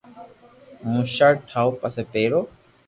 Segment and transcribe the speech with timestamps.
[0.81, 2.41] ھون ݾرٽ ٺاو پسي پيرو